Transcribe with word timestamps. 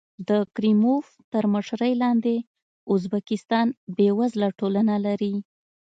د 0.29 0.31
کریموف 0.55 1.05
تر 1.31 1.43
مشرۍ 1.53 1.93
لاندې 2.03 2.35
ازبکستان 2.93 3.67
بېوزله 3.95 4.49
ټولنه 4.59 4.95
لري. 5.05 5.35